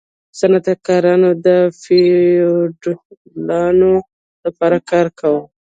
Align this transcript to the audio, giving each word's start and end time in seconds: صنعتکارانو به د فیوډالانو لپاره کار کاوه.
صنعتکارانو 0.39 1.29
به 1.33 1.37
د 1.45 1.47
فیوډالانو 1.81 3.91
لپاره 4.43 4.77
کار 4.89 5.07
کاوه. 5.19 5.41